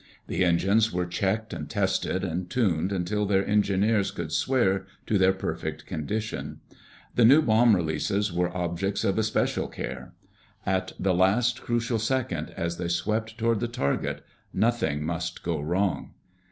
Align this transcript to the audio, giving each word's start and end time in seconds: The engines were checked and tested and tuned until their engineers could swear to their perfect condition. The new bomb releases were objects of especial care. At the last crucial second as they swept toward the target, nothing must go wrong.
The 0.25 0.43
engines 0.43 0.91
were 0.91 1.05
checked 1.05 1.53
and 1.53 1.69
tested 1.69 2.23
and 2.23 2.49
tuned 2.49 2.91
until 2.91 3.27
their 3.27 3.45
engineers 3.47 4.09
could 4.09 4.31
swear 4.31 4.87
to 5.05 5.19
their 5.19 5.31
perfect 5.31 5.85
condition. 5.85 6.59
The 7.13 7.23
new 7.23 7.39
bomb 7.43 7.75
releases 7.75 8.33
were 8.33 8.49
objects 8.57 9.03
of 9.03 9.19
especial 9.19 9.67
care. 9.67 10.13
At 10.65 10.93
the 10.99 11.13
last 11.13 11.61
crucial 11.61 11.99
second 11.99 12.49
as 12.57 12.77
they 12.77 12.87
swept 12.87 13.37
toward 13.37 13.59
the 13.59 13.67
target, 13.67 14.25
nothing 14.51 15.05
must 15.05 15.43
go 15.43 15.61
wrong. 15.61 16.15